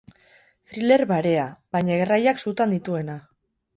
Thriller 0.69 1.03
barea, 1.11 1.45
baina 1.77 1.99
erraiak 2.07 2.43
sutan 2.45 2.75
dituena. 2.77 3.19